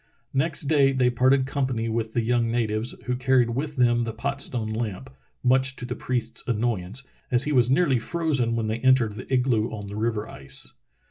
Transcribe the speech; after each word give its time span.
Next 0.33 0.63
day 0.63 0.93
they 0.93 1.11
parted 1.11 1.45
company 1.45 1.87
with 1.87 2.13
the 2.13 2.23
young 2.23 2.47
na 2.51 2.65
tives, 2.65 2.99
who 3.03 3.15
carried 3.15 3.51
with 3.51 3.75
them 3.75 4.03
the 4.03 4.11
pot 4.13 4.41
stone 4.41 4.69
lamp, 4.69 5.11
much 5.43 5.75
to 5.75 5.85
the 5.85 5.93
priest's 5.93 6.47
annoyance, 6.47 7.05
as 7.29 7.43
he 7.43 7.51
was 7.51 7.69
nearly 7.69 7.99
frozen 7.99 8.55
when 8.55 8.65
they 8.65 8.79
entered 8.79 9.13
the 9.13 9.31
igloo 9.31 9.69
on 9.69 9.85
the 9.85 9.95
river 9.95 10.27
ice. 10.27 10.73